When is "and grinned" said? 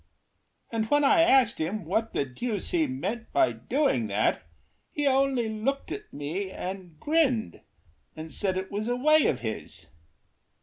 6.49-7.61